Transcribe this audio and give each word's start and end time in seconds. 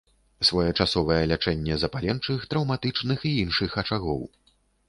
Своечасовае 0.47 1.17
лячэнне 1.33 1.77
запаленчых, 1.83 2.49
траўматычных 2.55 3.19
і 3.33 3.35
іншых 3.43 3.81
ачагоў. 3.83 4.21